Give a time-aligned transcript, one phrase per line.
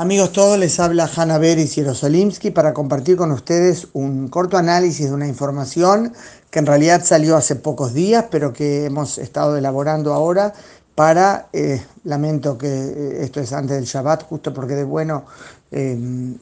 [0.00, 5.08] Amigos todos, les habla Hanna Beris y Jerosolimsky para compartir con ustedes un corto análisis
[5.08, 6.12] de una información
[6.52, 10.54] que en realidad salió hace pocos días, pero que hemos estado elaborando ahora
[10.94, 15.24] para, eh, lamento que eh, esto es antes del Shabbat, justo porque de bueno
[15.70, 15.98] eh,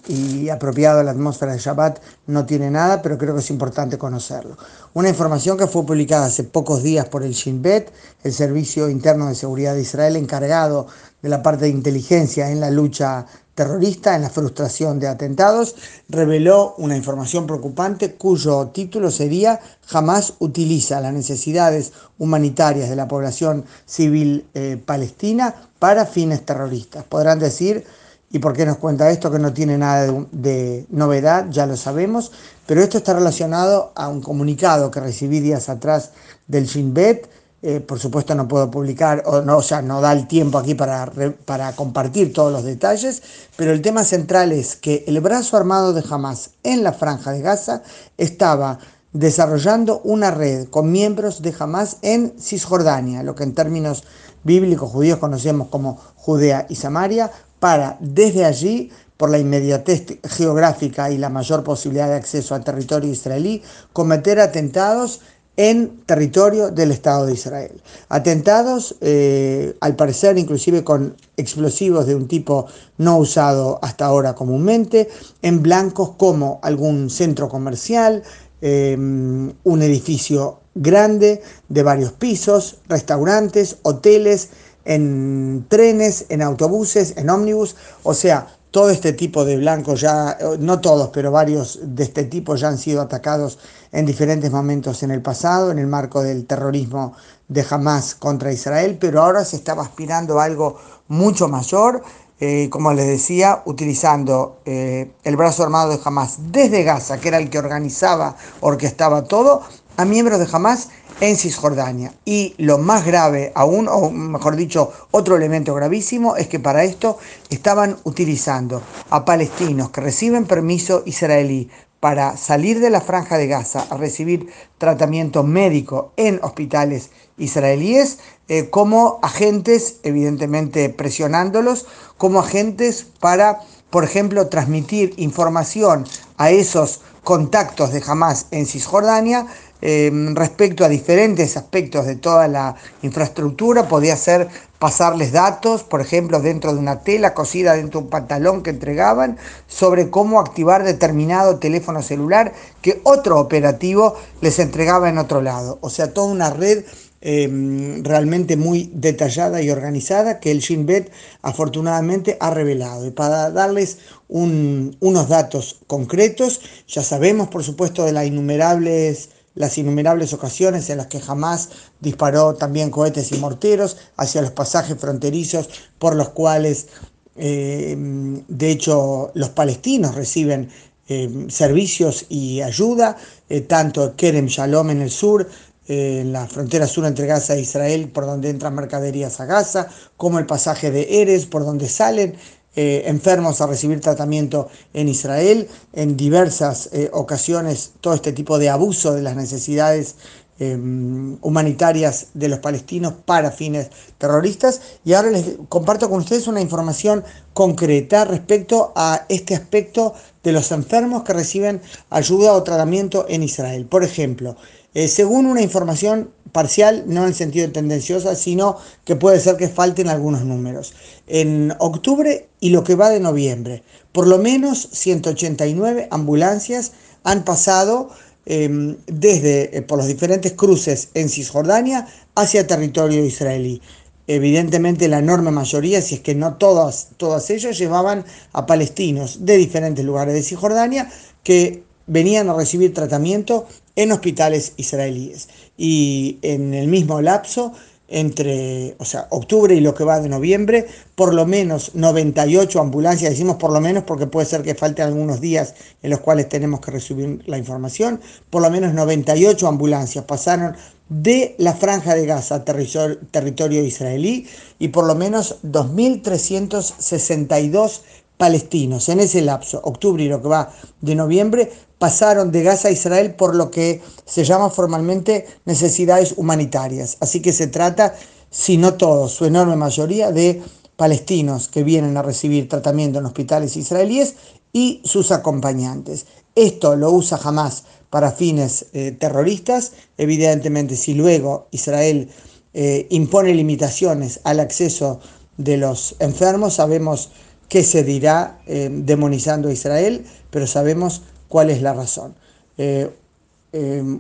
[0.08, 1.98] y apropiado a la atmósfera del Shabbat
[2.29, 4.56] no tiene nada, pero creo que es importante conocerlo.
[4.95, 9.29] Una información que fue publicada hace pocos días por el Shin Bet, el Servicio Interno
[9.29, 10.86] de Seguridad de Israel encargado
[11.22, 13.26] de la parte de inteligencia en la lucha
[13.57, 15.75] terrorista en la frustración de atentados,
[16.11, 23.64] reveló una información preocupante cuyo título sería Jamás utiliza las necesidades humanitarias de la población
[23.86, 27.04] civil eh, palestina para fines terroristas.
[27.04, 27.84] Podrán decir,
[28.30, 31.46] ¿y por qué nos cuenta esto que no tiene nada de, novedad?
[31.50, 32.33] Ya lo sabemos,
[32.67, 36.11] pero esto está relacionado a un comunicado que recibí días atrás
[36.47, 37.28] del Shin Bet,
[37.62, 40.75] eh, por supuesto no puedo publicar, o, no, o sea, no da el tiempo aquí
[40.75, 41.11] para,
[41.44, 43.22] para compartir todos los detalles,
[43.56, 47.41] pero el tema central es que el brazo armado de Hamas en la franja de
[47.41, 47.83] Gaza
[48.19, 48.79] estaba
[49.19, 54.05] desarrollando una red con miembros de Hamas en Cisjordania, lo que en términos
[54.45, 61.17] bíblicos judíos conocemos como Judea y Samaria, para desde allí por la inmediatez geográfica y
[61.17, 63.62] la mayor posibilidad de acceso al territorio israelí,
[63.95, 65.20] cometer atentados
[65.56, 67.80] en territorio del Estado de Israel.
[68.11, 72.67] Atentados, eh, al parecer inclusive con explosivos de un tipo
[72.98, 75.08] no usado hasta ahora comúnmente,
[75.41, 78.23] en blancos como algún centro comercial,
[78.61, 84.51] eh, un edificio grande de varios pisos, restaurantes, hoteles,
[84.85, 90.81] en trenes, en autobuses, en ómnibus, o sea, todo este tipo de blancos ya, no
[90.81, 93.59] todos, pero varios de este tipo ya han sido atacados
[93.91, 97.15] en diferentes momentos en el pasado, en el marco del terrorismo
[97.48, 102.03] de Hamas contra Israel, pero ahora se estaba aspirando a algo mucho mayor,
[102.39, 107.39] eh, como les decía, utilizando eh, el brazo armado de Hamas desde Gaza, que era
[107.39, 109.62] el que organizaba, orquestaba todo,
[109.97, 110.89] a miembros de Hamas
[111.20, 112.13] en Cisjordania.
[112.24, 117.19] Y lo más grave aún, o mejor dicho, otro elemento gravísimo, es que para esto
[117.48, 121.70] estaban utilizando a palestinos que reciben permiso israelí
[122.01, 124.48] para salir de la franja de Gaza a recibir
[124.79, 128.18] tratamiento médico en hospitales israelíes,
[128.48, 131.86] eh, como agentes, evidentemente presionándolos,
[132.16, 136.04] como agentes para, por ejemplo, transmitir información
[136.36, 139.48] a esos contactos de Hamas en Cisjordania
[139.82, 144.48] Em, respecto a diferentes aspectos de toda la infraestructura, podía ser
[144.78, 149.36] pasarles datos, por ejemplo, dentro de una tela cosida dentro de un pantalón que entregaban,
[149.66, 155.78] sobre cómo activar determinado teléfono celular que otro operativo les entregaba en otro lado.
[155.82, 156.84] O sea, toda una red
[157.21, 161.10] em, realmente muy detallada y organizada que el Shin Bet
[161.43, 163.06] afortunadamente ha revelado.
[163.06, 170.32] Y para darles unos datos concretos, ya sabemos por supuesto de las innumerables las innumerables
[170.34, 176.15] ocasiones en las que jamás disparó también cohetes y morteros hacia los pasajes fronterizos por
[176.15, 176.88] los cuales,
[177.37, 180.69] eh, de hecho, los palestinos reciben
[181.09, 183.16] eh, servicios y ayuda,
[183.48, 185.48] eh, tanto Kerem Shalom en el sur,
[185.88, 190.38] en la frontera sur entre Gaza e Israel, por donde entran mercaderías a Gaza, como
[190.38, 192.36] el pasaje de Eres, por donde salen
[192.78, 198.69] eh, enfermos a recibir tratamiento en Israel, en diversas eh, ocasiones todo este tipo de
[198.69, 200.16] abuso de las necesidades
[200.58, 204.82] em, humanitarias de los palestinos para fines terroristas.
[205.06, 207.24] Y ahora les comparto con ustedes una información
[207.54, 211.80] concreta respecto a este aspecto de los enfermos que reciben
[212.10, 213.86] ayuda o tratamiento en Israel.
[213.86, 214.56] Por ejemplo,
[214.96, 219.68] eh, según una información parcial, no en el sentido tendenciosa, sino que puede ser que
[219.68, 220.94] falten algunos números.
[221.26, 226.92] En octubre y lo que va de noviembre, por lo menos 189 ambulancias
[227.24, 228.08] han pasado
[228.46, 233.82] em, desde eh, por los diferentes cruces en Cisjordania hacia territorio israelí.
[234.28, 238.24] Evidentemente la enorme mayoría, si es que no todas, todas ellas, llevaban
[238.54, 241.12] a palestinos de diferentes lugares de Cisjordania
[241.42, 243.66] que venían a recibir tratamiento
[243.97, 245.48] en hospitales israelíes.
[245.77, 247.72] Y en el mismo lapso,
[248.09, 253.31] entre o sea, octubre y lo que va de noviembre, por lo menos 98 ambulancias,
[253.31, 256.81] decimos por lo menos porque puede ser que falten algunos días en los cuales tenemos
[256.81, 260.77] que recibir la información, por lo menos 98 ambulancias pasaron
[261.09, 264.47] de la franja de Gaza, territorio, territorio israelí,
[264.79, 268.01] y por lo menos 2.362
[268.37, 272.91] palestinos en ese lapso, octubre y lo que va de noviembre, pasaron de Gaza a
[272.91, 277.17] Israel por lo que se llama formalmente necesidades humanitarias.
[277.21, 278.15] Así que se trata,
[278.50, 280.62] si no todos, su enorme mayoría, de
[280.97, 284.35] palestinos que vienen a recibir tratamiento en hospitales israelíes
[284.73, 286.27] y sus acompañantes.
[286.55, 289.93] Esto lo usa Hamas para fines eh, terroristas.
[290.17, 292.29] Evidentemente, si luego Israel
[292.73, 295.21] eh, impone limitaciones al acceso
[295.56, 297.31] de los enfermos, sabemos
[297.69, 302.35] qué se dirá eh, demonizando a Israel, pero sabemos cuál es la razón.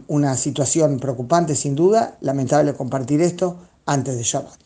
[0.08, 3.56] una situación preocupante sin duda, lamentable compartir esto
[3.86, 4.65] antes de Shabbat.